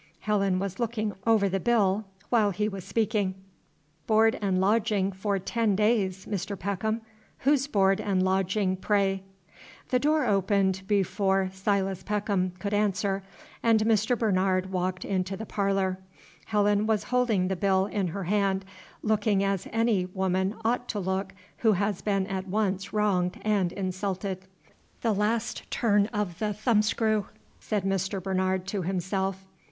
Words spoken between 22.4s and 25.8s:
once wronged and insulted. "The last